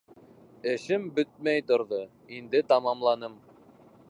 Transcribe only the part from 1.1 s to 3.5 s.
бөтмәй торҙо, инде тамамланым.